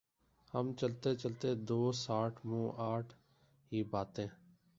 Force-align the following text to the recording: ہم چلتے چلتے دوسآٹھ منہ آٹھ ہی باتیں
ہم 0.53 0.71
چلتے 0.73 1.15
چلتے 1.15 1.53
دوسآٹھ 1.67 2.39
منہ 2.45 2.69
آٹھ 2.77 3.13
ہی 3.71 3.83
باتیں 3.83 4.27